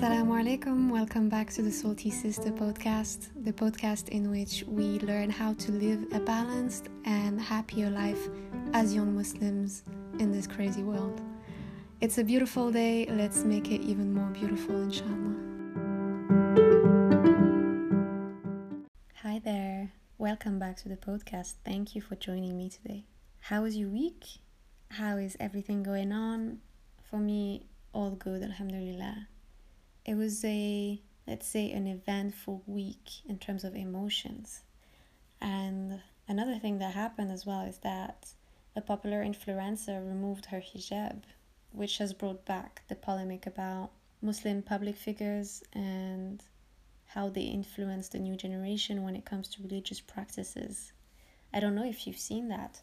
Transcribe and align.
Assalamu 0.00 0.32
alaikum. 0.42 0.90
Welcome 0.90 1.28
back 1.28 1.50
to 1.50 1.60
the 1.60 1.70
Salty 1.70 2.08
Sister 2.08 2.50
podcast, 2.50 3.28
the 3.44 3.52
podcast 3.52 4.08
in 4.08 4.30
which 4.30 4.64
we 4.66 4.98
learn 5.00 5.28
how 5.28 5.52
to 5.52 5.72
live 5.72 6.06
a 6.14 6.20
balanced 6.20 6.88
and 7.04 7.38
happier 7.38 7.90
life 7.90 8.30
as 8.72 8.94
young 8.94 9.14
Muslims 9.14 9.84
in 10.18 10.32
this 10.32 10.46
crazy 10.46 10.82
world. 10.82 11.20
It's 12.00 12.16
a 12.16 12.24
beautiful 12.24 12.72
day. 12.72 13.08
Let's 13.10 13.44
make 13.44 13.70
it 13.70 13.82
even 13.82 14.14
more 14.14 14.30
beautiful, 14.30 14.74
inshallah. 14.80 15.36
Hi 19.16 19.38
there. 19.44 19.92
Welcome 20.16 20.58
back 20.58 20.78
to 20.78 20.88
the 20.88 20.96
podcast. 20.96 21.56
Thank 21.62 21.94
you 21.94 22.00
for 22.00 22.14
joining 22.14 22.56
me 22.56 22.70
today. 22.70 23.04
How 23.40 23.64
was 23.64 23.76
your 23.76 23.90
week? 23.90 24.24
How 24.92 25.18
is 25.18 25.36
everything 25.38 25.82
going 25.82 26.10
on? 26.10 26.60
For 27.02 27.18
me, 27.18 27.66
all 27.92 28.12
good, 28.12 28.42
alhamdulillah. 28.42 29.26
It 30.04 30.14
was 30.14 30.44
a, 30.44 31.00
let's 31.26 31.46
say, 31.46 31.70
an 31.72 31.86
eventful 31.86 32.62
week 32.66 33.28
in 33.28 33.38
terms 33.38 33.64
of 33.64 33.74
emotions. 33.76 34.62
And 35.40 36.00
another 36.28 36.58
thing 36.58 36.78
that 36.78 36.94
happened 36.94 37.30
as 37.30 37.44
well 37.46 37.60
is 37.60 37.78
that 37.78 38.28
a 38.76 38.80
popular 38.80 39.24
influencer 39.24 40.06
removed 40.06 40.46
her 40.46 40.60
hijab, 40.60 41.22
which 41.72 41.98
has 41.98 42.12
brought 42.12 42.44
back 42.44 42.82
the 42.88 42.94
polemic 42.94 43.46
about 43.46 43.90
Muslim 44.22 44.62
public 44.62 44.96
figures 44.96 45.62
and 45.72 46.42
how 47.06 47.28
they 47.28 47.42
influence 47.42 48.08
the 48.08 48.18
new 48.18 48.36
generation 48.36 49.02
when 49.02 49.16
it 49.16 49.24
comes 49.24 49.48
to 49.48 49.62
religious 49.62 50.00
practices. 50.00 50.92
I 51.52 51.60
don't 51.60 51.74
know 51.74 51.84
if 51.84 52.06
you've 52.06 52.18
seen 52.18 52.48
that. 52.48 52.80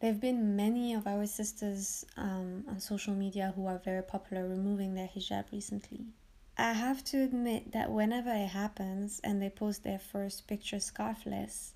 There 0.00 0.12
have 0.12 0.20
been 0.20 0.56
many 0.56 0.94
of 0.94 1.06
our 1.06 1.26
sisters 1.26 2.04
um, 2.16 2.64
on 2.68 2.80
social 2.80 3.14
media 3.14 3.52
who 3.56 3.66
are 3.66 3.78
very 3.78 4.02
popular 4.02 4.46
removing 4.48 4.94
their 4.94 5.08
hijab 5.08 5.50
recently. 5.52 6.06
I 6.60 6.74
have 6.74 7.02
to 7.04 7.22
admit 7.22 7.72
that 7.72 7.90
whenever 7.90 8.30
it 8.30 8.48
happens 8.48 9.18
and 9.24 9.40
they 9.40 9.48
post 9.48 9.82
their 9.82 9.98
first 9.98 10.46
picture 10.46 10.76
scarfless, 10.76 11.70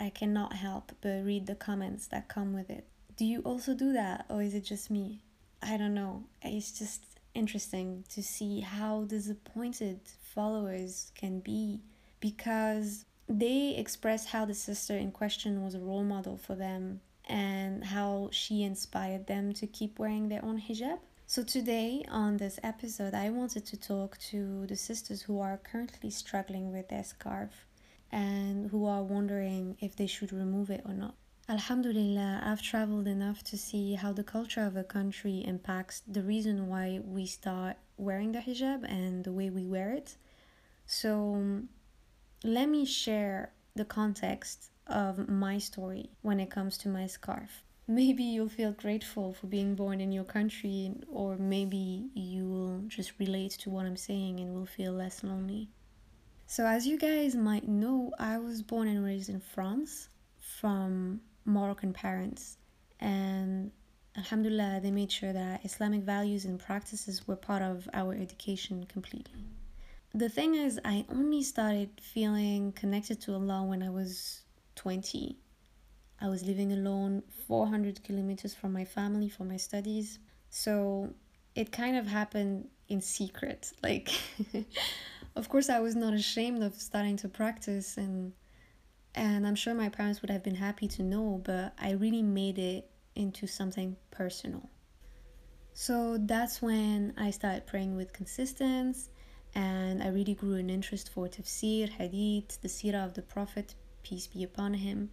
I 0.00 0.08
cannot 0.08 0.54
help 0.54 0.92
but 1.02 1.26
read 1.26 1.46
the 1.46 1.54
comments 1.54 2.06
that 2.06 2.26
come 2.26 2.54
with 2.54 2.70
it. 2.70 2.86
Do 3.18 3.26
you 3.26 3.40
also 3.40 3.74
do 3.74 3.92
that, 3.92 4.24
or 4.30 4.40
is 4.40 4.54
it 4.54 4.64
just 4.64 4.90
me? 4.90 5.20
I 5.62 5.76
don't 5.76 5.92
know. 5.92 6.24
It's 6.40 6.76
just 6.76 7.04
interesting 7.34 8.04
to 8.14 8.22
see 8.22 8.60
how 8.60 9.04
disappointed 9.04 10.00
followers 10.34 11.12
can 11.14 11.40
be 11.40 11.82
because 12.20 13.04
they 13.28 13.74
express 13.76 14.24
how 14.24 14.46
the 14.46 14.54
sister 14.54 14.96
in 14.96 15.12
question 15.12 15.62
was 15.62 15.74
a 15.74 15.80
role 15.80 16.02
model 16.02 16.38
for 16.38 16.54
them 16.54 17.02
and 17.28 17.84
how 17.84 18.30
she 18.32 18.62
inspired 18.62 19.26
them 19.26 19.52
to 19.52 19.66
keep 19.66 19.98
wearing 19.98 20.30
their 20.30 20.42
own 20.42 20.58
hijab. 20.58 20.98
So, 21.26 21.42
today 21.42 22.04
on 22.10 22.36
this 22.36 22.60
episode, 22.62 23.14
I 23.14 23.30
wanted 23.30 23.64
to 23.66 23.78
talk 23.78 24.18
to 24.30 24.66
the 24.66 24.76
sisters 24.76 25.22
who 25.22 25.40
are 25.40 25.56
currently 25.56 26.10
struggling 26.10 26.70
with 26.70 26.90
their 26.90 27.02
scarf 27.02 27.66
and 28.12 28.70
who 28.70 28.84
are 28.84 29.02
wondering 29.02 29.78
if 29.80 29.96
they 29.96 30.06
should 30.06 30.34
remove 30.34 30.68
it 30.68 30.82
or 30.84 30.92
not. 30.92 31.14
Alhamdulillah, 31.48 32.42
I've 32.44 32.60
traveled 32.60 33.08
enough 33.08 33.42
to 33.44 33.56
see 33.56 33.94
how 33.94 34.12
the 34.12 34.22
culture 34.22 34.64
of 34.66 34.76
a 34.76 34.84
country 34.84 35.42
impacts 35.46 36.02
the 36.06 36.22
reason 36.22 36.68
why 36.68 37.00
we 37.02 37.24
start 37.24 37.76
wearing 37.96 38.32
the 38.32 38.40
hijab 38.40 38.84
and 38.86 39.24
the 39.24 39.32
way 39.32 39.48
we 39.48 39.66
wear 39.66 39.92
it. 39.92 40.16
So, 40.84 41.62
let 42.44 42.68
me 42.68 42.84
share 42.84 43.54
the 43.74 43.86
context 43.86 44.70
of 44.86 45.26
my 45.26 45.56
story 45.56 46.10
when 46.20 46.38
it 46.38 46.50
comes 46.50 46.76
to 46.78 46.88
my 46.90 47.06
scarf. 47.06 47.64
Maybe 47.86 48.24
you'll 48.24 48.48
feel 48.48 48.72
grateful 48.72 49.34
for 49.34 49.46
being 49.46 49.74
born 49.74 50.00
in 50.00 50.10
your 50.10 50.24
country, 50.24 50.92
or 51.10 51.36
maybe 51.36 52.08
you 52.14 52.48
will 52.48 52.78
just 52.88 53.12
relate 53.18 53.52
to 53.60 53.70
what 53.70 53.84
I'm 53.84 53.96
saying 53.96 54.40
and 54.40 54.54
will 54.54 54.64
feel 54.64 54.92
less 54.92 55.22
lonely. 55.22 55.68
So, 56.46 56.66
as 56.66 56.86
you 56.86 56.98
guys 56.98 57.34
might 57.34 57.68
know, 57.68 58.12
I 58.18 58.38
was 58.38 58.62
born 58.62 58.88
and 58.88 59.04
raised 59.04 59.28
in 59.28 59.40
France 59.40 60.08
from 60.40 61.20
Moroccan 61.44 61.92
parents, 61.92 62.56
and 63.00 63.70
Alhamdulillah, 64.16 64.80
they 64.82 64.90
made 64.90 65.12
sure 65.12 65.32
that 65.32 65.64
Islamic 65.64 66.02
values 66.02 66.44
and 66.44 66.58
practices 66.58 67.26
were 67.26 67.36
part 67.36 67.62
of 67.62 67.88
our 67.92 68.14
education 68.14 68.86
completely. 68.86 69.44
The 70.14 70.28
thing 70.28 70.54
is, 70.54 70.80
I 70.84 71.04
only 71.10 71.42
started 71.42 71.90
feeling 72.00 72.72
connected 72.72 73.20
to 73.22 73.34
Allah 73.34 73.64
when 73.64 73.82
I 73.82 73.90
was 73.90 74.42
20. 74.76 75.36
I 76.24 76.28
was 76.28 76.42
living 76.42 76.72
alone 76.72 77.22
400 77.46 78.02
kilometers 78.02 78.54
from 78.54 78.72
my 78.72 78.86
family 78.86 79.28
for 79.28 79.44
my 79.44 79.58
studies. 79.58 80.18
So 80.48 81.12
it 81.54 81.70
kind 81.70 81.98
of 81.98 82.06
happened 82.06 82.68
in 82.88 83.02
secret. 83.02 83.72
Like, 83.82 84.08
of 85.36 85.50
course, 85.50 85.68
I 85.68 85.80
was 85.80 85.94
not 85.94 86.14
ashamed 86.14 86.62
of 86.62 86.74
starting 86.76 87.18
to 87.18 87.28
practice, 87.28 87.98
and 87.98 88.32
and 89.14 89.46
I'm 89.46 89.54
sure 89.54 89.74
my 89.74 89.90
parents 89.90 90.22
would 90.22 90.30
have 90.30 90.42
been 90.42 90.54
happy 90.54 90.88
to 90.96 91.02
know, 91.02 91.42
but 91.44 91.74
I 91.78 91.90
really 91.92 92.22
made 92.22 92.58
it 92.58 92.90
into 93.14 93.46
something 93.46 93.96
personal. 94.10 94.70
So 95.74 96.16
that's 96.18 96.62
when 96.62 97.12
I 97.18 97.32
started 97.32 97.66
praying 97.66 97.96
with 97.96 98.14
consistency, 98.14 99.10
and 99.54 100.02
I 100.02 100.08
really 100.08 100.34
grew 100.34 100.54
an 100.54 100.70
interest 100.70 101.10
for 101.10 101.28
tafsir, 101.28 101.90
hadith, 101.90 102.62
the 102.62 102.68
seerah 102.68 103.04
of 103.04 103.12
the 103.12 103.22
Prophet, 103.22 103.74
peace 104.02 104.26
be 104.26 104.42
upon 104.42 104.72
him. 104.72 105.10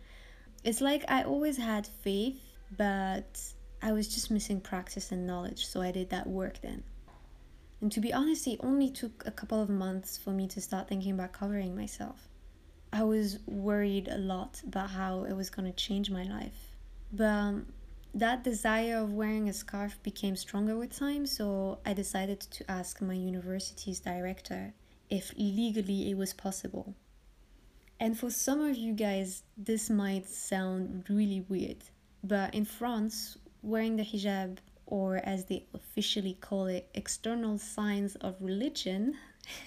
It's 0.64 0.82
like 0.82 1.04
I 1.08 1.24
always 1.24 1.58
had 1.58 1.88
faith, 1.88 2.40
but 2.78 3.42
I 3.82 3.94
was 3.94 4.08
just 4.08 4.30
missing 4.30 4.62
practice 4.62 5.12
and 5.12 5.26
knowledge, 5.26 5.66
so 5.66 5.82
I 5.82 5.92
did 5.92 6.12
that 6.12 6.28
work 6.28 6.62
then. 6.62 6.84
And 7.82 7.92
to 7.92 8.00
be 8.00 8.14
honest, 8.14 8.48
it 8.48 8.60
only 8.62 8.92
took 8.92 9.24
a 9.26 9.32
couple 9.32 9.60
of 9.60 9.70
months 9.70 10.18
for 10.18 10.30
me 10.30 10.48
to 10.50 10.62
start 10.62 10.88
thinking 10.88 11.14
about 11.14 11.34
covering 11.34 11.76
myself. 11.76 12.28
I 12.94 13.04
was 13.04 13.40
worried 13.48 14.08
a 14.08 14.20
lot 14.20 14.62
about 14.68 14.92
how 14.92 15.24
it 15.24 15.34
was 15.34 15.50
going 15.50 15.66
to 15.66 15.76
change 15.76 16.12
my 16.12 16.24
life. 16.24 16.76
But 17.12 17.26
um, 17.26 17.74
that 18.14 18.44
desire 18.44 18.98
of 18.98 19.14
wearing 19.14 19.50
a 19.50 19.54
scarf 19.54 19.98
became 20.04 20.36
stronger 20.36 20.78
with 20.78 20.96
time, 20.96 21.26
so 21.26 21.80
I 21.86 21.94
decided 21.94 22.40
to 22.42 22.70
ask 22.70 23.02
my 23.02 23.16
university's 23.16 24.00
director 24.00 24.74
if 25.10 25.34
legally 25.38 26.12
it 26.12 26.18
was 26.18 26.34
possible 26.34 26.96
and 28.02 28.18
for 28.18 28.32
some 28.32 28.62
of 28.62 28.76
you 28.76 28.94
guys, 28.94 29.44
this 29.56 29.88
might 29.92 30.28
sound 30.28 31.06
really 31.08 31.46
weird, 31.48 31.84
but 32.24 32.52
in 32.56 32.66
France, 32.66 33.38
wearing 33.62 33.96
the 33.96 34.04
hijab, 34.04 34.58
or 34.88 35.18
as 35.18 35.46
they 35.46 35.68
officially 35.76 36.34
call 36.42 36.66
it, 36.66 36.90
external 36.96 37.60
signs 37.60 38.16
of 38.16 38.36
religion, 38.40 39.16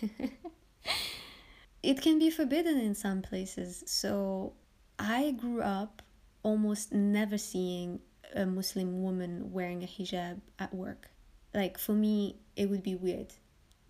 it 1.84 2.02
can 2.02 2.18
be 2.18 2.28
forbidden 2.28 2.80
in 2.80 2.96
some 2.96 3.22
places. 3.22 3.84
So 3.86 4.54
I 4.98 5.30
grew 5.40 5.62
up 5.62 6.02
almost 6.42 6.92
never 6.92 7.38
seeing 7.38 8.00
a 8.34 8.44
Muslim 8.44 9.00
woman 9.00 9.52
wearing 9.52 9.84
a 9.84 9.86
hijab 9.86 10.40
at 10.58 10.74
work. 10.74 11.08
Like 11.54 11.78
for 11.78 11.92
me, 11.92 12.34
it 12.56 12.68
would 12.68 12.82
be 12.82 12.96
weird 12.96 13.32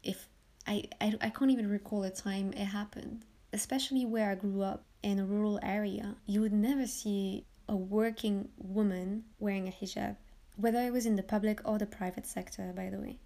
if 0.03 0.28
I, 0.66 0.84
I, 1.00 1.15
I 1.22 1.31
can't 1.31 1.50
even 1.50 1.71
recall 1.71 2.03
a 2.03 2.10
time 2.10 2.53
it 2.53 2.66
happened 2.66 3.25
especially 3.54 4.04
where 4.04 4.31
I 4.31 4.34
grew 4.34 4.62
up 4.62 4.84
in 5.03 5.19
a 5.19 5.25
rural 5.25 5.60
area, 5.62 6.16
you 6.26 6.41
would 6.41 6.53
never 6.53 6.87
see 6.87 7.47
a 7.69 7.76
working 7.76 8.48
woman 8.59 9.25
wearing 9.38 9.69
a 9.69 9.70
hijab, 9.70 10.16
whether 10.56 10.81
it 10.81 10.92
was 10.92 11.06
in 11.06 11.16
the 11.16 11.22
public 11.22 11.60
or 11.65 11.78
the 11.78 11.87
private 11.87 12.26
sector, 12.26 12.72
by 12.75 12.91
the 12.91 12.98
way. 12.98 13.19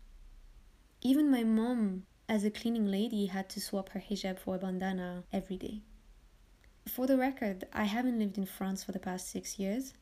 Even 1.00 1.31
my 1.31 1.44
mom, 1.44 2.05
as 2.28 2.44
a 2.44 2.50
cleaning 2.50 2.87
lady, 2.87 3.27
had 3.27 3.49
to 3.49 3.61
swap 3.61 3.89
her 3.91 4.00
hijab 4.00 4.39
for 4.39 4.56
a 4.56 4.59
bandana 4.59 5.25
every 5.33 5.56
day. 5.56 5.81
For 6.87 7.06
the 7.06 7.16
record, 7.16 7.65
I 7.72 7.84
haven't 7.84 8.19
lived 8.19 8.39
in 8.39 8.47
France 8.47 8.84
for 8.84 8.93
the 8.93 8.99
past 8.99 9.31
six 9.31 9.59
years, 9.59 9.95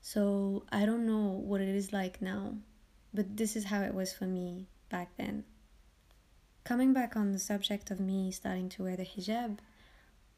so 0.00 0.64
I 0.70 0.86
don't 0.86 1.06
know 1.06 1.28
what 1.28 1.60
it 1.60 1.68
is 1.68 1.92
like 1.92 2.22
now, 2.22 2.54
but 3.12 3.36
this 3.36 3.56
is 3.56 3.64
how 3.64 3.80
it 3.82 3.94
was 3.94 4.12
for 4.12 4.26
me 4.26 4.66
back 4.90 5.16
then. 5.16 5.44
Coming 6.64 6.92
back 6.92 7.16
on 7.16 7.32
the 7.32 7.38
subject 7.40 7.90
of 7.90 7.98
me 7.98 8.30
starting 8.30 8.68
to 8.70 8.84
wear 8.84 8.96
the 8.96 9.04
hijab, 9.04 9.58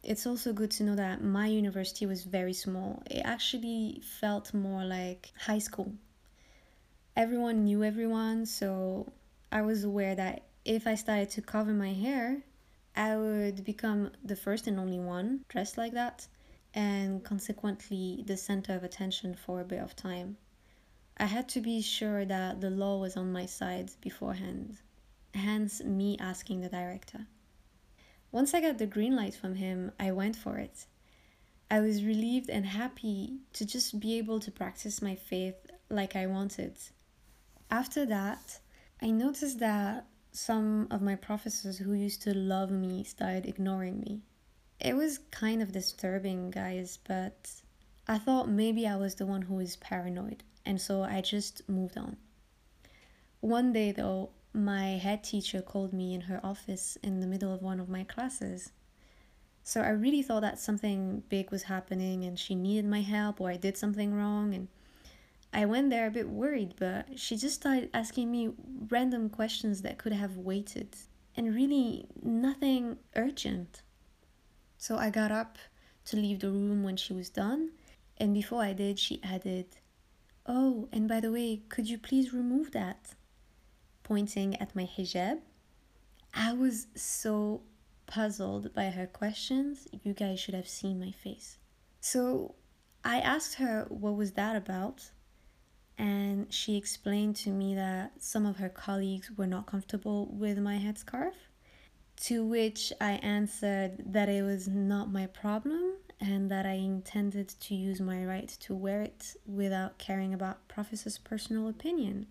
it's 0.04 0.26
also 0.26 0.52
good 0.52 0.70
to 0.72 0.84
know 0.84 0.94
that 0.94 1.22
my 1.22 1.46
university 1.46 2.06
was 2.06 2.24
very 2.24 2.52
small. 2.52 3.02
It 3.10 3.22
actually 3.24 4.02
felt 4.20 4.52
more 4.52 4.84
like 4.84 5.32
high 5.38 5.58
school. 5.58 5.92
Everyone 7.16 7.64
knew 7.64 7.82
everyone, 7.82 8.44
so 8.46 9.12
I 9.50 9.62
was 9.62 9.84
aware 9.84 10.14
that 10.14 10.42
if 10.64 10.86
I 10.86 10.94
started 10.94 11.30
to 11.30 11.42
cover 11.42 11.72
my 11.72 11.92
hair, 11.92 12.42
I 12.96 13.16
would 13.16 13.64
become 13.64 14.10
the 14.24 14.36
first 14.36 14.66
and 14.66 14.78
only 14.78 14.98
one 14.98 15.44
dressed 15.48 15.78
like 15.78 15.92
that, 15.92 16.26
and 16.74 17.22
consequently 17.24 18.24
the 18.26 18.36
center 18.36 18.74
of 18.74 18.84
attention 18.84 19.34
for 19.34 19.60
a 19.60 19.64
bit 19.64 19.80
of 19.80 19.96
time. 19.96 20.36
I 21.16 21.26
had 21.26 21.48
to 21.50 21.60
be 21.60 21.80
sure 21.80 22.24
that 22.24 22.60
the 22.60 22.70
law 22.70 22.98
was 22.98 23.16
on 23.16 23.32
my 23.32 23.46
side 23.46 23.92
beforehand, 24.00 24.78
hence, 25.34 25.82
me 25.82 26.16
asking 26.18 26.60
the 26.60 26.68
director. 26.68 27.26
Once 28.34 28.52
I 28.52 28.60
got 28.60 28.78
the 28.78 28.86
green 28.86 29.14
light 29.14 29.36
from 29.36 29.54
him, 29.54 29.92
I 30.00 30.10
went 30.10 30.34
for 30.34 30.58
it. 30.58 30.86
I 31.70 31.78
was 31.78 32.02
relieved 32.04 32.50
and 32.50 32.66
happy 32.66 33.38
to 33.52 33.64
just 33.64 34.00
be 34.00 34.18
able 34.18 34.40
to 34.40 34.50
practice 34.50 35.00
my 35.00 35.14
faith 35.14 35.54
like 35.88 36.16
I 36.16 36.26
wanted. 36.26 36.76
After 37.70 38.04
that, 38.06 38.58
I 39.00 39.10
noticed 39.10 39.60
that 39.60 40.06
some 40.32 40.88
of 40.90 41.00
my 41.00 41.14
professors 41.14 41.78
who 41.78 41.92
used 41.92 42.22
to 42.22 42.34
love 42.34 42.72
me 42.72 43.04
started 43.04 43.46
ignoring 43.46 44.00
me. 44.00 44.22
It 44.80 44.96
was 44.96 45.20
kind 45.30 45.62
of 45.62 45.70
disturbing, 45.70 46.50
guys, 46.50 46.98
but 47.06 47.52
I 48.08 48.18
thought 48.18 48.48
maybe 48.48 48.84
I 48.84 48.96
was 48.96 49.14
the 49.14 49.26
one 49.26 49.42
who 49.42 49.54
was 49.54 49.76
paranoid, 49.76 50.42
and 50.66 50.80
so 50.80 51.04
I 51.04 51.20
just 51.20 51.68
moved 51.68 51.96
on. 51.96 52.16
One 53.38 53.72
day, 53.72 53.92
though, 53.92 54.30
my 54.54 54.98
head 54.98 55.24
teacher 55.24 55.60
called 55.60 55.92
me 55.92 56.14
in 56.14 56.22
her 56.22 56.40
office 56.44 56.96
in 57.02 57.20
the 57.20 57.26
middle 57.26 57.52
of 57.52 57.60
one 57.60 57.80
of 57.80 57.88
my 57.88 58.04
classes. 58.04 58.70
So 59.64 59.80
I 59.80 59.88
really 59.90 60.22
thought 60.22 60.42
that 60.42 60.60
something 60.60 61.24
big 61.28 61.50
was 61.50 61.64
happening 61.64 62.24
and 62.24 62.38
she 62.38 62.54
needed 62.54 62.84
my 62.84 63.00
help 63.00 63.40
or 63.40 63.50
I 63.50 63.56
did 63.56 63.76
something 63.76 64.14
wrong 64.14 64.54
and 64.54 64.68
I 65.52 65.66
went 65.66 65.90
there 65.90 66.06
a 66.06 66.10
bit 66.10 66.28
worried, 66.28 66.74
but 66.78 67.18
she 67.18 67.36
just 67.36 67.54
started 67.54 67.90
asking 67.94 68.30
me 68.30 68.50
random 68.88 69.28
questions 69.28 69.82
that 69.82 69.98
could 69.98 70.12
have 70.12 70.36
waited 70.36 70.96
and 71.36 71.54
really 71.54 72.06
nothing 72.22 72.98
urgent. 73.16 73.82
So 74.78 74.96
I 74.96 75.10
got 75.10 75.30
up 75.30 75.58
to 76.06 76.16
leave 76.16 76.40
the 76.40 76.50
room 76.50 76.82
when 76.82 76.96
she 76.96 77.12
was 77.12 77.30
done, 77.30 77.70
and 78.18 78.34
before 78.34 78.62
I 78.62 78.72
did, 78.72 78.98
she 78.98 79.20
added, 79.22 79.66
Oh, 80.44 80.88
and 80.92 81.08
by 81.08 81.20
the 81.20 81.32
way, 81.32 81.62
could 81.68 81.88
you 81.88 81.98
please 81.98 82.34
remove 82.34 82.72
that? 82.72 83.14
Pointing 84.04 84.54
at 84.60 84.76
my 84.76 84.84
hijab. 84.84 85.40
I 86.32 86.52
was 86.52 86.86
so 86.94 87.62
puzzled 88.06 88.72
by 88.72 88.90
her 88.90 89.06
questions. 89.06 89.88
You 90.04 90.12
guys 90.12 90.38
should 90.38 90.54
have 90.54 90.68
seen 90.68 91.00
my 91.00 91.10
face. 91.10 91.58
So 92.00 92.54
I 93.04 93.18
asked 93.20 93.56
her 93.56 93.86
what 93.88 94.16
was 94.16 94.32
that 94.32 94.56
about, 94.56 95.10
and 95.98 96.52
she 96.52 96.76
explained 96.76 97.36
to 97.36 97.50
me 97.50 97.74
that 97.74 98.22
some 98.22 98.46
of 98.46 98.56
her 98.56 98.68
colleagues 98.68 99.30
were 99.36 99.46
not 99.46 99.66
comfortable 99.66 100.26
with 100.26 100.58
my 100.58 100.76
headscarf. 100.76 101.34
To 102.28 102.44
which 102.44 102.92
I 103.00 103.12
answered 103.12 104.04
that 104.12 104.28
it 104.28 104.42
was 104.42 104.68
not 104.68 105.10
my 105.10 105.26
problem 105.26 105.94
and 106.20 106.50
that 106.50 106.64
I 106.64 106.74
intended 106.74 107.48
to 107.48 107.74
use 107.74 108.00
my 108.00 108.24
right 108.24 108.48
to 108.60 108.74
wear 108.74 109.02
it 109.02 109.34
without 109.46 109.98
caring 109.98 110.32
about 110.32 110.68
Professor's 110.68 111.18
personal 111.18 111.68
opinion. 111.68 112.26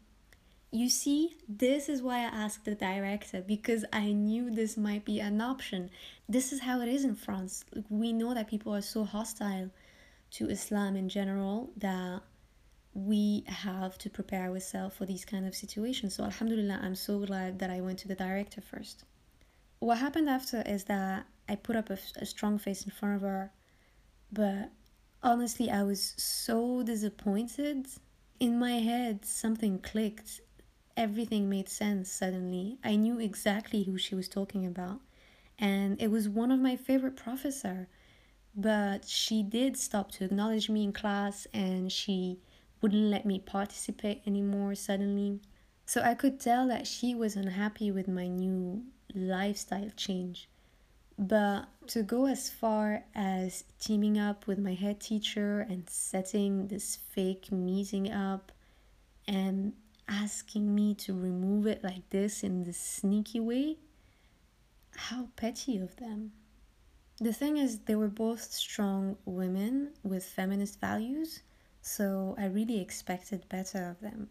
You 0.74 0.90
see, 0.90 1.36
this 1.48 1.88
is 1.88 2.02
why 2.02 2.22
I 2.22 2.34
asked 2.46 2.66
the 2.66 2.74
director 2.74 3.44
because 3.46 3.86
I 3.94 4.12
knew 4.12 4.50
this 4.50 4.75
might 4.75 5.06
be 5.06 5.20
an 5.20 5.40
option. 5.40 5.92
This 6.28 6.52
is 6.52 6.62
how 6.62 6.81
it 6.81 6.88
is 6.88 7.04
in 7.04 7.14
France. 7.14 7.64
We 7.90 8.12
know 8.12 8.34
that 8.34 8.50
people 8.50 8.74
are 8.74 8.81
so 8.81 9.04
hostile 9.04 9.70
to 10.31 10.50
Islam 10.50 10.96
in 10.96 11.10
general 11.10 11.70
that 11.78 12.22
we 12.96 13.44
have 13.46 14.00
to 14.00 14.10
prepare 14.10 14.50
ourselves 14.50 14.96
for 14.96 15.06
these 15.06 15.25
kind 15.25 15.46
of 15.46 15.54
situations. 15.54 16.16
So 16.16 16.24
Alhamdulillah, 16.24 16.80
I'm 16.81 16.96
so 16.96 17.20
glad 17.20 17.60
that 17.60 17.70
I 17.70 17.80
went 17.80 18.00
to 18.00 18.08
the 18.08 18.16
director 18.16 18.60
first. 18.60 19.04
What 19.78 20.00
happened 20.00 20.28
after 20.28 20.64
is 20.66 20.86
that 20.86 21.28
I 21.48 21.54
put 21.54 21.75
up 21.75 21.92
a, 21.92 22.00
a 22.18 22.25
strong 22.25 22.58
face 22.58 22.84
in 22.84 22.90
front 22.90 23.18
of 23.18 23.22
her, 23.22 23.52
but 24.31 24.72
honestly, 25.22 25.70
I 25.70 25.84
was 25.84 26.16
so 26.18 26.81
disappointed. 26.81 27.86
In 28.40 28.58
my 28.58 28.80
head, 28.80 29.24
something 29.24 29.78
clicked. 29.78 30.42
Everything 30.95 31.50
made 31.50 31.69
sense 31.69 32.12
suddenly. 32.12 32.78
I 32.84 32.95
knew 32.95 33.19
exactly 33.19 33.84
who 33.84 33.98
she 33.98 34.16
was 34.16 34.28
talking 34.30 34.66
about. 34.66 35.00
And 35.57 36.01
it 36.01 36.12
was 36.12 36.30
one 36.30 36.51
of 36.51 36.60
my 36.60 36.75
favorite 36.75 37.16
professor. 37.16 37.88
But 38.56 39.07
she 39.07 39.42
did 39.42 39.78
stop 39.78 40.12
to 40.13 40.25
acknowledge 40.25 40.69
me 40.69 40.84
in 40.84 40.94
class 40.94 41.48
and 41.54 41.92
she 41.92 42.40
wouldn't 42.81 43.10
let 43.10 43.25
me 43.25 43.40
participate 43.40 44.22
anymore 44.28 44.75
suddenly. 44.75 45.40
So 45.86 46.01
I 46.01 46.13
could 46.13 46.40
tell 46.40 46.68
that 46.68 46.86
she 46.86 47.16
was 47.16 47.36
unhappy 47.36 47.92
with 47.92 48.07
my 48.07 48.28
new 48.28 48.84
lifestyle 49.16 49.89
change. 49.96 50.48
But 51.18 51.66
to 51.88 52.04
go 52.04 52.25
as 52.25 52.50
far 52.50 53.04
as 53.16 53.63
teaming 53.80 54.18
up 54.18 54.48
with 54.48 54.60
my 54.60 54.74
head 54.74 55.00
teacher 55.00 55.62
and 55.62 55.89
setting 55.89 56.68
this 56.68 56.98
fake 57.10 57.51
meeting 57.51 58.12
up 58.12 58.51
and 59.28 59.74
asking 60.07 60.73
me 60.73 60.94
to 60.95 61.13
remove 61.13 61.67
it 61.67 61.83
like 61.83 62.09
this 62.09 62.44
in 62.44 62.63
this 62.63 62.77
sneaky 62.77 63.39
way, 63.39 63.77
how 64.95 65.29
petty 65.35 65.77
of 65.77 65.95
them. 65.97 66.31
The 67.19 67.33
thing 67.33 67.57
is, 67.57 67.79
they 67.79 67.95
were 67.95 68.07
both 68.07 68.51
strong 68.51 69.17
women 69.25 69.94
with 70.03 70.25
feminist 70.25 70.79
values 70.79 71.41
so 71.83 72.33
I 72.39 72.45
really 72.45 72.79
expected 72.79 73.47
better 73.50 73.89
of 73.89 74.00
them. 74.00 74.29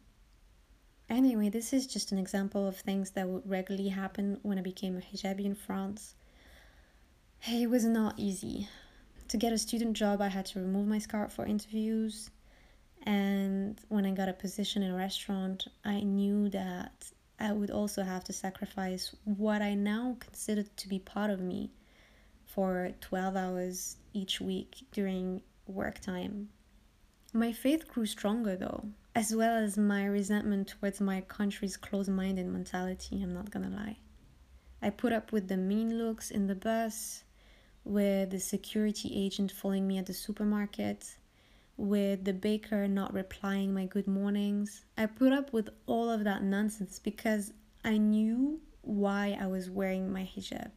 Anyway, 1.11 1.51
this 1.51 1.75
is 1.75 1.87
just 1.87 2.11
an 2.11 2.17
example 2.17 2.67
of 2.67 2.77
things 2.77 3.11
that 3.11 3.29
would 3.29 3.49
regularly 3.49 3.91
happen 3.91 4.39
when 4.41 4.59
I 4.59 4.63
became 4.63 4.97
a 4.97 5.01
hijabi 5.01 5.45
in 5.45 5.55
France. 5.55 6.15
It 7.47 7.69
was 7.69 7.85
not 7.85 8.19
easy. 8.19 8.69
To 9.29 9.37
get 9.37 9.53
a 9.53 9.59
student 9.59 9.99
job, 9.99 10.23
I 10.23 10.29
had 10.29 10.47
to 10.47 10.61
remove 10.61 10.87
my 10.87 10.99
scarf 10.99 11.35
for 11.35 11.45
interviews. 11.45 12.31
And 13.05 13.81
when 13.89 14.07
I 14.07 14.13
got 14.13 14.29
a 14.29 14.33
position 14.33 14.83
in 14.83 14.93
a 14.93 14.97
restaurant, 14.97 15.67
I 15.85 16.01
knew 16.01 16.49
that 16.51 17.11
I 17.39 17.53
would 17.53 17.71
also 17.71 18.03
have 18.03 18.25
to 18.25 18.33
sacrifice 18.33 19.15
what 19.25 19.63
I 19.63 19.75
now 19.75 20.17
consider 20.21 20.63
to 20.63 20.89
be 20.89 20.99
part 20.99 21.31
of 21.31 21.41
me 21.41 21.71
for 22.47 22.91
12 23.01 23.37
hours 23.37 23.97
each 24.13 24.41
week 24.41 24.87
during 24.93 25.43
work 25.67 25.99
time 26.01 26.49
my 27.35 27.51
faith 27.51 27.89
grew 27.89 28.05
stronger 28.05 28.57
though, 28.57 28.89
as 29.15 29.35
well 29.35 29.57
as 29.57 29.79
my 29.79 30.05
resentment 30.05 30.69
towards 30.69 31.01
my 31.01 31.23
country's 31.23 31.79
closed 31.79 32.11
minded 32.11 32.47
mentality, 32.47 33.23
I'm 33.23 33.33
not 33.33 33.51
gonna 33.51 33.71
lie. 33.71 33.97
I 34.83 34.91
put 34.91 35.15
up 35.15 35.33
with 35.33 35.49
the 35.49 35.57
mean 35.57 35.97
looks 35.97 36.31
in 36.31 36.47
the 36.47 36.55
bus, 36.55 37.25
with 37.85 38.31
the 38.31 38.39
security 38.39 39.11
agent 39.15 39.51
following 39.51 39.89
me 39.89 39.97
at 39.97 40.07
the 40.07 40.13
supermarket, 40.13 41.17
with 41.77 42.25
the 42.25 42.33
baker 42.33 42.87
not 42.87 43.13
replying 43.13 43.73
my 43.75 43.87
good 43.87 44.07
mornings. 44.07 44.85
I 44.97 45.07
put 45.07 45.33
up 45.33 45.53
with 45.53 45.71
all 45.87 46.11
of 46.11 46.25
that 46.25 46.43
nonsense 46.43 46.99
because 46.99 47.53
I 47.85 47.99
knew 47.99 48.61
why 48.83 49.37
I 49.41 49.47
was 49.47 49.71
wearing 49.71 50.13
my 50.13 50.23
hijab. 50.23 50.73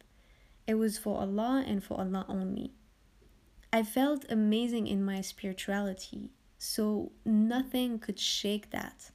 It 0.66 0.74
was 0.74 0.98
for 0.98 1.20
Allah 1.20 1.64
and 1.66 1.82
for 1.82 1.98
Allah 1.98 2.24
only. 2.28 2.72
I 3.72 3.82
felt 3.82 4.24
amazing 4.28 4.86
in 4.86 5.04
my 5.04 5.20
spirituality 5.20 6.30
so 6.58 7.12
nothing 7.24 7.98
could 7.98 8.18
shake 8.18 8.70
that. 8.70 9.10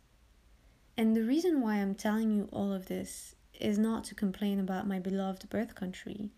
And 0.97 1.15
the 1.15 1.23
reason 1.23 1.61
why 1.61 1.75
I'm 1.75 1.95
telling 1.95 2.31
you 2.31 2.47
all 2.51 2.71
of 2.71 2.85
this 2.85 3.35
is 3.59 3.77
not 3.77 4.03
to 4.05 4.15
complain 4.15 4.59
about 4.59 4.87
my 4.87 4.99
beloved 4.99 5.49
birth 5.49 5.75
country 5.75 6.31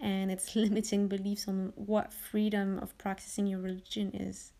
and 0.00 0.30
its 0.30 0.54
limiting 0.56 1.08
beliefs 1.08 1.48
on 1.48 1.72
what 1.76 2.12
freedom 2.12 2.78
of 2.78 2.96
practicing 2.98 3.46
your 3.46 3.60
religion 3.60 4.10
is. 4.14 4.52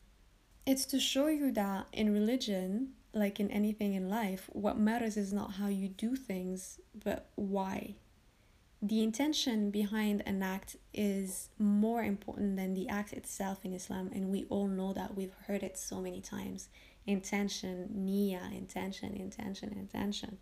It's 0.69 0.85
to 0.85 1.01
show 1.01 1.29
you 1.29 1.51
that 1.53 1.87
in 1.95 2.13
religion, 2.13 2.91
like 3.15 3.41
in 3.41 3.51
anything 3.51 3.95
in 3.95 4.11
life, 4.11 4.51
what 4.53 4.79
matters 4.79 5.17
is 5.17 5.33
not 5.33 5.53
how 5.53 5.69
you 5.69 5.89
do 5.89 6.15
things, 6.15 6.79
but 6.95 7.31
why 7.37 7.95
the 8.83 9.03
intention 9.03 9.71
behind 9.71 10.23
an 10.27 10.43
act 10.43 10.77
is 10.93 11.49
more 11.59 12.03
important 12.03 12.57
than 12.57 12.75
the 12.75 12.87
act 12.91 13.15
itself 13.15 13.65
in 13.65 13.73
Islam, 13.73 14.11
and 14.15 14.29
we 14.29 14.45
all 14.51 14.69
know 14.69 14.93
that. 14.93 15.17
We've 15.17 15.33
heard 15.47 15.63
it 15.63 15.79
so 15.79 16.03
many 16.03 16.21
times. 16.21 16.69
Intention, 17.07 17.89
niya, 18.07 18.55
intention, 18.55 19.15
intention, 19.15 19.73
intention. 19.73 20.37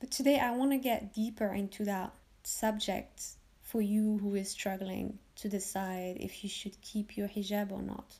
But 0.00 0.10
today 0.10 0.40
I 0.40 0.50
want 0.50 0.72
to 0.72 0.78
get 0.78 1.14
deeper 1.14 1.54
into 1.54 1.84
that 1.84 2.12
subject 2.42 3.22
for 3.62 3.80
you 3.80 4.18
who 4.18 4.34
is 4.34 4.50
struggling 4.50 5.20
to 5.36 5.48
decide 5.48 6.16
if 6.18 6.42
you 6.42 6.50
should 6.50 6.80
keep 6.82 7.16
your 7.16 7.28
hijab 7.28 7.70
or 7.70 7.82
not. 7.82 8.16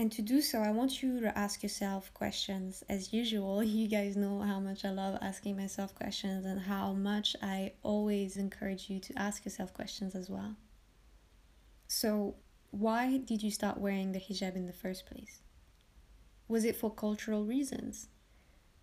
And 0.00 0.10
to 0.12 0.22
do 0.22 0.40
so, 0.40 0.60
I 0.60 0.70
want 0.70 1.02
you 1.02 1.20
to 1.20 1.38
ask 1.38 1.62
yourself 1.62 2.10
questions. 2.14 2.82
As 2.88 3.12
usual, 3.12 3.62
you 3.78 3.86
guys 3.86 4.16
know 4.16 4.40
how 4.40 4.58
much 4.58 4.86
I 4.86 4.92
love 4.92 5.18
asking 5.20 5.58
myself 5.58 5.94
questions 5.94 6.46
and 6.46 6.58
how 6.58 6.94
much 6.94 7.36
I 7.42 7.72
always 7.82 8.38
encourage 8.38 8.88
you 8.88 8.98
to 8.98 9.18
ask 9.18 9.44
yourself 9.44 9.74
questions 9.74 10.14
as 10.14 10.30
well. 10.30 10.56
So, 11.86 12.36
why 12.70 13.18
did 13.18 13.42
you 13.42 13.50
start 13.50 13.76
wearing 13.76 14.12
the 14.12 14.18
hijab 14.18 14.56
in 14.56 14.64
the 14.64 14.72
first 14.72 15.04
place? 15.04 15.42
Was 16.48 16.64
it 16.64 16.76
for 16.76 16.90
cultural 16.90 17.44
reasons? 17.44 18.08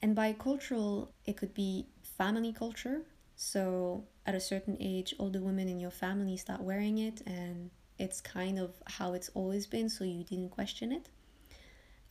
And 0.04 0.16
by 0.16 0.34
cultural, 0.34 1.16
it 1.26 1.36
could 1.36 1.56
be 1.56 1.88
family 2.04 2.54
culture. 2.54 3.02
So, 3.36 4.04
at 4.28 4.36
a 4.36 4.40
certain 4.40 4.78
age, 4.80 5.16
all 5.18 5.32
the 5.32 5.42
women 5.42 5.68
in 5.68 5.80
your 5.80 5.90
family 5.90 6.38
start 6.38 6.62
wearing 6.62 7.00
it, 7.00 7.24
and 7.26 7.72
it's 8.00 8.22
kind 8.22 8.60
of 8.60 8.72
how 8.86 9.14
it's 9.14 9.30
always 9.34 9.66
been, 9.68 9.90
so 9.90 10.04
you 10.04 10.24
didn't 10.24 10.50
question 10.50 10.92
it. 10.92 11.10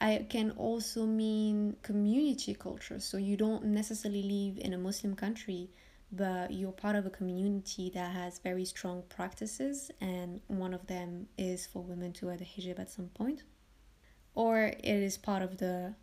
I 0.01 0.27
can 0.29 0.51
also 0.53 1.07
mean 1.07 1.77
community 1.83 2.55
culture, 2.55 3.01
so 3.01 3.17
you 3.17 3.37
don't 3.37 3.65
necessarily 3.65 4.23
live 4.23 4.59
in 4.65 4.75
a 4.75 4.79
Muslim 4.79 5.15
country, 5.17 5.71
but 6.13 6.53
you're 6.53 6.73
part 6.73 6.97
of 6.97 7.07
a 7.07 7.11
community 7.11 7.91
that 7.95 8.13
has 8.13 8.39
very 8.39 8.65
strong 8.65 9.05
practices, 9.09 9.91
and 10.01 10.41
one 10.49 10.75
of 10.75 10.87
them 10.87 11.29
is 11.39 11.67
for 11.67 11.83
women 11.83 12.13
to 12.15 12.27
wear 12.27 12.37
the 12.37 12.45
hijab 12.45 12.79
at 12.79 12.91
some 12.91 13.09
point. 13.09 13.43
Or 14.35 14.67
it 14.67 14.85
is 14.85 15.17
part 15.17 15.43
of 15.43 15.57
the 15.59 15.95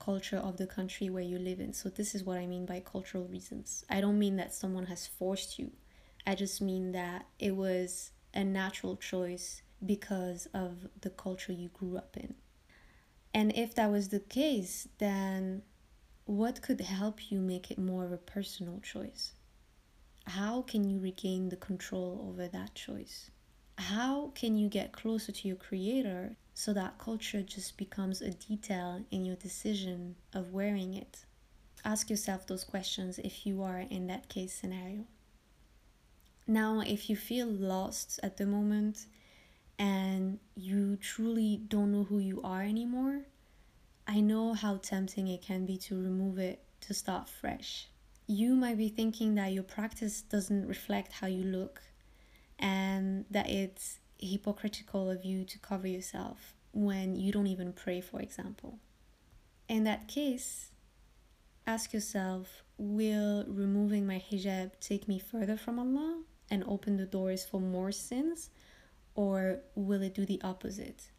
culture 0.00 0.38
of 0.38 0.56
the 0.56 0.66
country 0.66 1.08
where 1.08 1.22
you 1.22 1.38
live 1.38 1.60
in. 1.60 1.72
So, 1.72 1.88
this 1.88 2.14
is 2.14 2.24
what 2.24 2.38
I 2.38 2.46
mean 2.46 2.66
by 2.66 2.80
cultural 2.80 3.24
reasons. 3.24 3.84
I 3.88 4.00
don't 4.00 4.18
mean 4.18 4.36
that 4.36 4.54
someone 4.54 4.86
has 4.86 5.06
forced 5.06 5.58
you, 5.58 5.70
I 6.26 6.34
just 6.34 6.60
mean 6.60 6.92
that 6.92 7.26
it 7.38 7.54
was 7.54 8.10
a 8.36 8.44
natural 8.44 8.96
choice 8.96 9.62
because 9.84 10.46
of 10.54 10.88
the 11.00 11.10
culture 11.10 11.52
you 11.52 11.68
grew 11.70 11.96
up 11.96 12.16
in. 12.16 12.34
And 13.34 13.52
if 13.54 13.74
that 13.74 13.90
was 13.90 14.08
the 14.08 14.20
case, 14.20 14.88
then 14.98 15.62
what 16.24 16.62
could 16.62 16.80
help 16.80 17.30
you 17.30 17.40
make 17.40 17.70
it 17.70 17.78
more 17.78 18.04
of 18.04 18.12
a 18.12 18.18
personal 18.18 18.80
choice? 18.80 19.32
How 20.26 20.62
can 20.62 20.88
you 20.88 20.98
regain 20.98 21.48
the 21.48 21.56
control 21.56 22.26
over 22.28 22.48
that 22.48 22.74
choice? 22.74 23.30
How 23.78 24.32
can 24.34 24.56
you 24.56 24.68
get 24.68 24.92
closer 24.92 25.32
to 25.32 25.48
your 25.48 25.56
creator 25.56 26.36
so 26.54 26.72
that 26.72 26.98
culture 26.98 27.42
just 27.42 27.76
becomes 27.76 28.22
a 28.22 28.30
detail 28.30 29.04
in 29.10 29.24
your 29.24 29.36
decision 29.36 30.16
of 30.32 30.52
wearing 30.52 30.94
it? 30.94 31.26
Ask 31.84 32.10
yourself 32.10 32.46
those 32.46 32.64
questions 32.64 33.18
if 33.18 33.46
you 33.46 33.62
are 33.62 33.80
in 33.80 34.06
that 34.08 34.28
case 34.28 34.52
scenario. 34.52 35.04
Now, 36.46 36.80
if 36.80 37.10
you 37.10 37.16
feel 37.16 37.46
lost 37.48 38.20
at 38.22 38.36
the 38.36 38.46
moment 38.46 39.06
and 39.78 40.38
you 40.54 40.96
truly 40.96 41.60
don't 41.68 41.90
know 41.90 42.04
who 42.04 42.18
you 42.18 42.40
are 42.42 42.62
anymore, 42.62 43.22
I 44.06 44.20
know 44.20 44.54
how 44.54 44.76
tempting 44.76 45.26
it 45.26 45.42
can 45.42 45.66
be 45.66 45.76
to 45.78 46.00
remove 46.00 46.38
it 46.38 46.62
to 46.82 46.94
start 46.94 47.28
fresh. 47.28 47.88
You 48.28 48.54
might 48.54 48.78
be 48.78 48.88
thinking 48.88 49.34
that 49.34 49.52
your 49.52 49.64
practice 49.64 50.22
doesn't 50.22 50.68
reflect 50.68 51.14
how 51.14 51.26
you 51.26 51.42
look 51.42 51.82
and 52.58 53.24
that 53.30 53.50
it's 53.50 53.98
hypocritical 54.18 55.10
of 55.10 55.24
you 55.24 55.44
to 55.44 55.58
cover 55.58 55.88
yourself 55.88 56.54
when 56.72 57.16
you 57.16 57.32
don't 57.32 57.46
even 57.48 57.72
pray, 57.72 58.00
for 58.00 58.20
example. 58.20 58.78
In 59.68 59.82
that 59.84 60.06
case, 60.06 60.70
ask 61.66 61.92
yourself 61.92 62.62
will 62.78 63.44
removing 63.48 64.06
my 64.06 64.22
hijab 64.30 64.70
take 64.80 65.08
me 65.08 65.18
further 65.18 65.56
from 65.56 65.78
Allah 65.78 66.22
and 66.50 66.64
open 66.66 66.96
the 66.96 67.06
doors 67.06 67.44
for 67.44 67.60
more 67.60 67.92
sins, 67.92 68.50
or 69.14 69.60
will 69.74 70.02
it 70.02 70.14
do 70.14 70.24
the 70.24 70.40
opposite? 70.42 71.10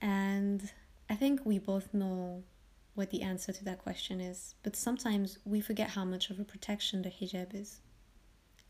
And 0.00 0.70
I 1.08 1.14
think 1.14 1.44
we 1.44 1.58
both 1.58 1.94
know 1.94 2.42
what 2.94 3.10
the 3.10 3.22
answer 3.22 3.52
to 3.52 3.64
that 3.64 3.82
question 3.82 4.20
is, 4.20 4.54
but 4.62 4.76
sometimes 4.76 5.38
we 5.44 5.60
forget 5.60 5.90
how 5.90 6.04
much 6.04 6.30
of 6.30 6.38
a 6.38 6.44
protection 6.44 7.02
the 7.02 7.10
hijab 7.10 7.54
is. 7.54 7.80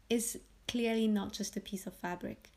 It's 0.09 0.37
clearly 0.67 1.09
not 1.09 1.33
just 1.33 1.57
a 1.57 1.61
piece 1.61 1.87
of 1.87 1.95
fabric. 1.95 2.51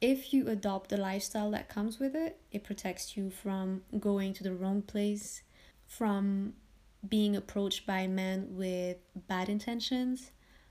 If 0.00 0.32
you 0.32 0.48
adopt 0.48 0.88
the 0.88 0.96
lifestyle 0.96 1.50
that 1.50 1.68
comes 1.68 1.98
with 1.98 2.14
it, 2.14 2.40
it 2.50 2.64
protects 2.64 3.16
you 3.16 3.28
from 3.28 3.82
going 3.98 4.32
to 4.34 4.42
the 4.42 4.54
wrong 4.54 4.80
place, 4.80 5.42
from 5.86 6.54
being 7.06 7.36
approached 7.36 7.86
by 7.86 8.06
men 8.06 8.48
with 8.50 8.96
bad 9.28 9.48
intentions, 9.48 10.30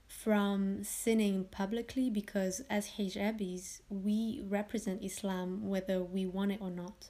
from 0.10 0.84
sinning 0.84 1.46
publicly 1.46 2.10
because 2.10 2.62
as 2.70 2.92
hijabis, 2.98 3.80
we 3.90 4.44
represent 4.46 5.02
Islam 5.04 5.70
whether 5.70 6.04
we 6.04 6.26
want 6.26 6.52
it 6.52 6.60
or 6.62 6.70
not 6.72 7.10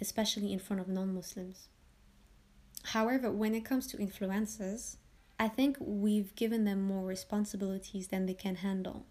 especially 0.00 0.52
in 0.52 0.58
front 0.58 0.80
of 0.80 0.88
non 0.88 1.14
Muslims. 1.14 1.68
However, 2.84 3.30
when 3.30 3.54
it 3.54 3.64
comes 3.64 3.86
to 3.88 3.96
influencers, 3.96 4.96
I 5.38 5.48
think 5.48 5.76
we've 5.80 6.34
given 6.34 6.64
them 6.64 6.82
more 6.82 7.04
responsibilities 7.04 8.08
than 8.08 8.26
they 8.26 8.34
can 8.34 8.56
handle. 8.56 9.06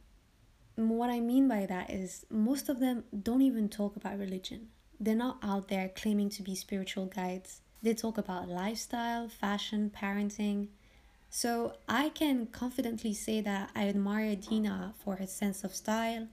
What 0.76 1.10
I 1.10 1.20
mean 1.20 1.48
by 1.48 1.66
that 1.66 1.90
is 1.90 2.26
most 2.30 2.70
of 2.70 2.80
them 2.80 3.06
don't 3.24 3.42
even 3.42 3.70
talk 3.70 3.96
about 3.96 4.20
religion. 4.20 4.68
They're 5.00 5.16
not 5.16 5.40
out 5.44 5.68
there 5.68 5.90
claiming 5.90 6.30
to 6.32 6.44
be 6.44 6.56
spiritual 6.56 7.06
guides. 7.08 7.62
They 7.82 7.94
talk 7.94 8.18
about 8.18 8.50
lifestyle, 8.50 9.28
fashion, 9.30 9.92
parenting. 9.96 10.70
So 11.30 11.74
I 11.88 12.10
can 12.10 12.48
confidently 12.48 13.14
say 13.14 13.42
that 13.42 13.72
I 13.76 13.88
admire 13.88 14.36
Dina 14.36 14.94
for 15.04 15.18
her 15.18 15.28
sense 15.28 15.64
of 15.64 15.76
style. 15.76 16.28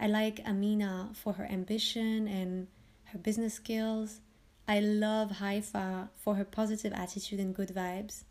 I 0.00 0.06
like 0.08 0.40
Amina 0.46 1.10
for 1.14 1.34
her 1.34 1.44
ambition 1.44 2.26
and 2.26 2.66
her 3.04 3.18
business 3.18 3.54
skills. 3.54 4.20
I 4.66 4.80
love 4.80 5.32
Haifa 5.32 6.10
for 6.16 6.34
her 6.34 6.44
positive 6.44 6.92
attitude 6.92 7.40
and 7.40 7.54
good 7.54 7.70
vibes. 7.70 8.24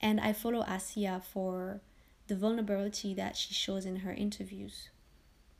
And 0.00 0.20
I 0.20 0.32
follow 0.32 0.64
Asia 0.68 1.22
for 1.32 1.80
the 2.26 2.36
vulnerability 2.36 3.14
that 3.14 3.36
she 3.36 3.54
shows 3.54 3.84
in 3.84 3.96
her 3.96 4.12
interviews. 4.12 4.88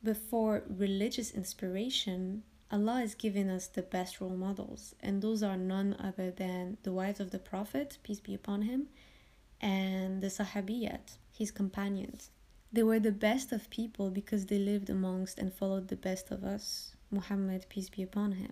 But 0.03 0.17
for 0.17 0.63
religious 0.67 1.31
inspiration, 1.31 2.43
Allah 2.71 2.99
has 2.99 3.15
given 3.15 3.49
us 3.49 3.67
the 3.67 3.83
best 3.83 4.19
role 4.19 4.35
models, 4.35 4.95
and 4.99 5.21
those 5.21 5.43
are 5.43 5.55
none 5.55 5.95
other 5.99 6.31
than 6.31 6.77
the 6.83 6.91
wives 6.91 7.19
of 7.19 7.31
the 7.31 7.39
Prophet, 7.39 7.99
peace 8.03 8.19
be 8.19 8.33
upon 8.33 8.63
him, 8.63 8.87
and 9.63 10.21
the 10.21 10.27
Sahabiyat, 10.27 11.15
his 11.31 11.49
companions. 11.49 12.29
They 12.73 12.83
were 12.83 12.99
the 12.99 13.13
best 13.13 13.53
of 13.53 13.69
people 13.69 14.11
because 14.11 14.45
they 14.45 14.59
lived 14.59 14.89
amongst 14.89 15.39
and 15.39 15.53
followed 15.53 15.87
the 15.87 15.95
best 15.95 16.31
of 16.31 16.43
us, 16.43 16.97
Muhammad, 17.09 17.67
peace 17.69 17.89
be 17.89 18.03
upon 18.03 18.33
him. 18.33 18.51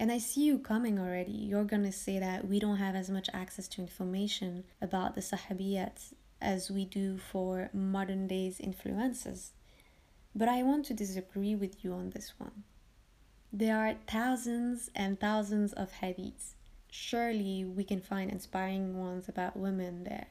And 0.00 0.10
I 0.10 0.18
see 0.18 0.42
you 0.42 0.58
coming 0.58 0.98
already. 0.98 1.30
You're 1.30 1.64
going 1.64 1.84
to 1.84 1.92
say 1.92 2.18
that 2.18 2.48
we 2.48 2.58
don't 2.58 2.78
have 2.78 2.96
as 2.96 3.08
much 3.08 3.28
access 3.32 3.68
to 3.68 3.82
information 3.82 4.64
about 4.80 5.14
the 5.14 5.20
Sahabiyat 5.20 6.12
as 6.40 6.72
we 6.72 6.86
do 6.86 7.18
for 7.18 7.70
modern 7.72 8.26
days 8.26 8.58
influencers. 8.58 9.50
But 10.34 10.48
I 10.48 10.64
want 10.64 10.86
to 10.86 10.94
disagree 10.94 11.54
with 11.54 11.84
you 11.84 11.92
on 11.92 12.10
this 12.10 12.32
one. 12.38 12.64
There 13.52 13.76
are 13.78 13.94
thousands 14.08 14.90
and 14.96 15.20
thousands 15.20 15.72
of 15.74 15.92
hadiths. 15.92 16.54
Surely 16.90 17.64
we 17.64 17.84
can 17.84 18.00
find 18.00 18.30
inspiring 18.30 18.98
ones 18.98 19.28
about 19.28 19.56
women 19.56 20.02
there. 20.04 20.26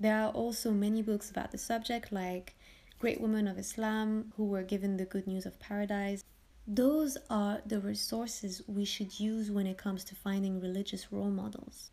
There 0.00 0.16
are 0.16 0.30
also 0.30 0.70
many 0.72 1.02
books 1.02 1.30
about 1.30 1.50
the 1.50 1.58
subject, 1.58 2.12
like 2.12 2.54
Great 2.98 3.20
Women 3.20 3.48
of 3.48 3.58
Islam, 3.58 4.32
who 4.36 4.46
were 4.46 4.62
given 4.62 4.96
the 4.96 5.04
good 5.04 5.26
news 5.26 5.46
of 5.46 5.58
paradise, 5.58 6.24
those 6.70 7.16
are 7.30 7.62
the 7.64 7.80
resources 7.80 8.60
we 8.66 8.84
should 8.84 9.18
use 9.18 9.50
when 9.50 9.66
it 9.66 9.78
comes 9.78 10.04
to 10.04 10.14
finding 10.14 10.60
religious 10.60 11.10
role 11.10 11.30
models. 11.30 11.90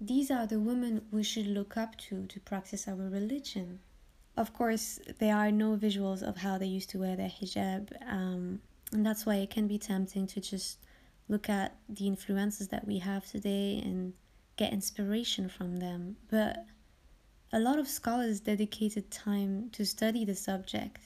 These 0.00 0.30
are 0.30 0.46
the 0.46 0.58
women 0.58 1.02
we 1.10 1.22
should 1.22 1.46
look 1.46 1.76
up 1.76 1.96
to 2.08 2.26
to 2.26 2.40
practice 2.40 2.88
our 2.88 2.94
religion. 2.94 3.80
Of 4.34 4.54
course, 4.54 4.98
there 5.18 5.36
are 5.36 5.52
no 5.52 5.76
visuals 5.76 6.22
of 6.22 6.38
how 6.38 6.56
they 6.56 6.66
used 6.66 6.88
to 6.90 6.98
wear 6.98 7.16
their 7.16 7.28
hijab, 7.28 7.90
um, 8.10 8.62
and 8.92 9.04
that's 9.04 9.26
why 9.26 9.36
it 9.36 9.50
can 9.50 9.68
be 9.68 9.78
tempting 9.78 10.26
to 10.28 10.40
just 10.40 10.78
look 11.28 11.50
at 11.50 11.76
the 11.88 12.06
influences 12.06 12.68
that 12.68 12.86
we 12.86 13.00
have 13.00 13.26
today 13.26 13.82
and 13.84 14.14
get 14.56 14.72
inspiration 14.72 15.50
from 15.50 15.76
them. 15.76 16.16
But 16.30 16.64
a 17.54 17.60
lot 17.60 17.78
of 17.78 17.86
scholars 17.86 18.40
dedicated 18.40 19.08
time 19.12 19.70
to 19.70 19.86
study 19.86 20.24
the 20.24 20.34
subject 20.34 20.98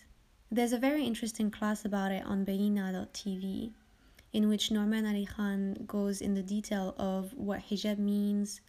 there's 0.51 0.73
a 0.73 0.79
very 0.79 1.05
interesting 1.05 1.51
class 1.51 1.85
about 1.85 2.11
it 2.11 2.25
on 2.25 2.47
Bayyinah.tv 2.47 3.71
in 4.33 4.49
which 4.49 4.71
Nouman 4.71 5.07
Ali 5.07 5.27
Khan 5.27 5.75
goes 5.87 6.23
in 6.23 6.33
the 6.33 6.43
detail 6.43 6.95
of 6.97 7.35
what 7.35 7.61
hijab 7.61 7.99
means, 7.99 8.63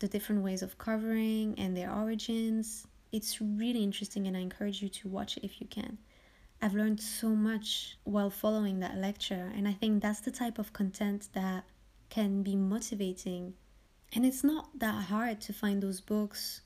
the 0.00 0.08
different 0.08 0.42
ways 0.42 0.60
of 0.60 0.76
covering, 0.78 1.54
and 1.56 1.76
their 1.76 1.92
origins. 1.92 2.88
It's 3.12 3.40
really 3.40 3.84
interesting, 3.84 4.26
and 4.26 4.36
I 4.36 4.40
encourage 4.40 4.82
you 4.82 4.88
to 4.88 5.08
watch 5.08 5.36
it 5.36 5.44
if 5.44 5.60
you 5.60 5.68
can. 5.68 5.98
I've 6.60 6.74
learned 6.74 7.00
so 7.00 7.28
much 7.28 7.96
while 8.02 8.30
following 8.30 8.80
that 8.80 8.96
lecture, 8.96 9.52
and 9.54 9.68
I 9.68 9.72
think 9.72 10.02
that's 10.02 10.20
the 10.20 10.32
type 10.32 10.58
of 10.58 10.72
content 10.72 11.28
that 11.34 11.64
can 12.08 12.42
be 12.42 12.56
motivating. 12.56 13.54
And 14.12 14.26
it's 14.26 14.42
not 14.42 14.80
that 14.80 15.04
hard 15.04 15.40
to 15.42 15.52
find 15.52 15.80
those 15.80 16.00
books, 16.00 16.62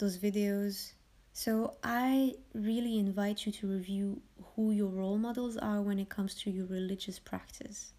those 0.00 0.18
videos, 0.18 0.92
so 1.32 1.74
I 1.84 2.34
really 2.54 2.98
invite 2.98 3.46
you 3.46 3.52
to 3.52 3.68
review 3.68 4.20
who 4.54 4.72
your 4.72 4.88
role 4.88 5.18
models 5.18 5.56
are 5.56 5.80
when 5.80 5.98
it 5.98 6.08
comes 6.08 6.34
to 6.36 6.50
your 6.50 6.66
religious 6.66 7.18
practice. 7.18 7.92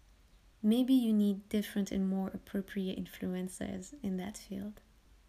Maybe 0.62 0.92
you 0.92 1.12
need 1.12 1.48
different 1.48 1.90
and 1.90 2.08
more 2.08 2.30
appropriate 2.34 3.02
influencers 3.02 3.94
in 4.02 4.16
that 4.18 4.36
field. 4.36 4.80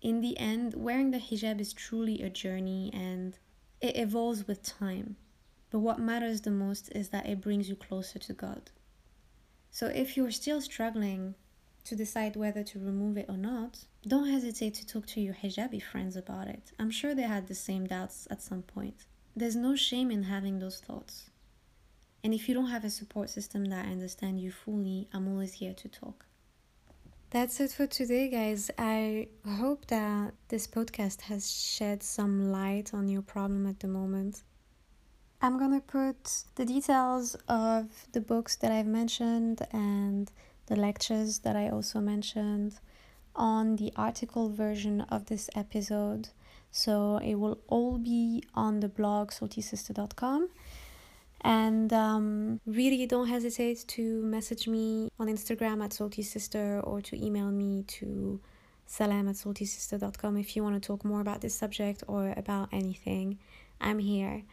In 0.01 0.19
the 0.19 0.37
end, 0.37 0.73
wearing 0.75 1.11
the 1.11 1.17
hijab 1.17 1.61
is 1.61 1.73
truly 1.73 2.21
a 2.21 2.29
journey 2.29 2.91
and 2.93 3.37
it 3.79 3.95
evolves 3.97 4.47
with 4.47 4.61
time. 4.61 5.15
But 5.71 5.79
what 5.79 5.99
matters 5.99 6.41
the 6.41 6.51
most 6.51 6.91
is 6.93 7.09
that 7.09 7.25
it 7.25 7.41
brings 7.41 7.69
you 7.69 7.75
closer 7.75 8.19
to 8.19 8.33
God. 8.33 8.69
So 9.71 9.87
if 9.87 10.15
you're 10.15 10.29
still 10.29 10.61
struggling 10.61 11.35
to 11.85 11.95
decide 11.95 12.35
whether 12.35 12.63
to 12.63 12.79
remove 12.79 13.17
it 13.17 13.25
or 13.27 13.37
not, 13.37 13.85
don't 14.09 14.29
hesitate 14.29 14.73
to 14.75 14.85
talk 14.85 15.05
to 15.07 15.21
your 15.21 15.33
hijabi 15.33 15.81
friends 15.81 16.15
about 16.15 16.47
it. 16.47 16.71
I'm 16.77 16.91
sure 16.91 17.15
they 17.15 17.23
had 17.23 17.47
the 17.47 17.55
same 17.55 17.87
doubts 17.87 18.27
at 18.29 18.41
some 18.41 18.61
point. 18.61 19.05
There's 19.35 19.55
no 19.55 19.75
shame 19.75 20.11
in 20.11 20.23
having 20.23 20.59
those 20.59 20.79
thoughts. 20.79 21.29
And 22.23 22.33
if 22.33 22.47
you 22.47 22.53
don't 22.53 22.69
have 22.69 22.85
a 22.85 22.89
support 22.89 23.29
system 23.29 23.65
that 23.65 23.85
understands 23.85 24.41
you 24.41 24.51
fully, 24.51 25.07
I'm 25.13 25.27
always 25.27 25.53
here 25.53 25.73
to 25.73 25.89
talk. 25.89 26.25
That's 27.31 27.59
it 27.59 27.71
for 27.71 27.87
today, 27.87 28.29
guys. 28.29 28.69
I 28.77 29.27
hope 29.57 29.87
that 29.87 30.33
this 30.49 30.67
podcast 30.67 31.21
has 31.21 31.51
shed 31.51 32.03
some 32.03 32.51
light 32.51 32.93
on 32.93 33.09
your 33.09 33.23
problem 33.23 33.65
at 33.65 33.79
the 33.79 33.87
moment. 33.87 34.43
I'm 35.41 35.57
gonna 35.57 35.81
put 35.81 36.43
the 36.55 36.63
details 36.65 37.35
of 37.47 37.87
the 38.11 38.21
books 38.21 38.55
that 38.57 38.71
I've 38.71 38.85
mentioned 38.85 39.65
and 39.71 40.31
the 40.67 40.75
lectures 40.75 41.39
that 41.39 41.55
I 41.55 41.69
also 41.69 41.99
mentioned 41.99 42.79
on 43.35 43.75
the 43.77 43.91
article 43.95 44.49
version 44.49 45.01
of 45.01 45.25
this 45.27 45.49
episode. 45.55 46.29
So 46.71 47.17
it 47.17 47.35
will 47.35 47.59
all 47.67 47.97
be 47.97 48.43
on 48.55 48.79
the 48.79 48.89
blog 48.89 49.31
saltysister.com. 49.31 50.49
And 51.41 51.91
um, 51.91 52.61
really 52.65 53.05
don't 53.05 53.27
hesitate 53.27 53.83
to 53.89 54.23
message 54.23 54.67
me 54.67 55.09
on 55.19 55.27
Instagram 55.27 55.83
at 55.83 55.91
Salty 55.93 56.21
Sister 56.21 56.79
or 56.81 57.01
to 57.01 57.21
email 57.21 57.51
me 57.51 57.83
to 57.99 58.39
salam 58.85 59.27
at 59.27 59.35
saltysister.com 59.35 60.37
if 60.37 60.55
you 60.55 60.63
want 60.63 60.81
to 60.81 60.87
talk 60.87 61.03
more 61.03 61.19
about 61.19 61.41
this 61.41 61.53
subject 61.53 62.03
or 62.07 62.33
about 62.37 62.69
anything. 62.71 63.39
I'm 63.81 63.99
here. 63.99 64.43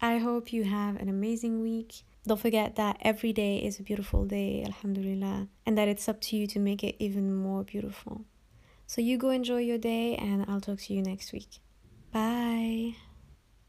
I 0.00 0.18
hope 0.18 0.52
you 0.52 0.64
have 0.64 0.96
an 0.96 1.08
amazing 1.08 1.60
week. 1.60 2.02
Don't 2.28 2.38
forget 2.38 2.76
that 2.76 2.98
every 3.00 3.32
day 3.32 3.56
is 3.56 3.80
a 3.80 3.82
beautiful 3.82 4.26
day, 4.26 4.62
Alhamdulillah, 4.62 5.48
and 5.64 5.78
that 5.78 5.88
it's 5.88 6.10
up 6.10 6.20
to 6.20 6.36
you 6.36 6.46
to 6.48 6.58
make 6.58 6.84
it 6.84 6.94
even 6.98 7.34
more 7.34 7.64
beautiful. 7.64 8.26
So 8.86 9.00
you 9.00 9.16
go 9.16 9.30
enjoy 9.30 9.60
your 9.60 9.78
day, 9.78 10.14
and 10.16 10.44
I'll 10.46 10.60
talk 10.60 10.78
to 10.78 10.92
you 10.92 11.00
next 11.00 11.32
week. 11.32 11.48
Bye. 12.12 13.07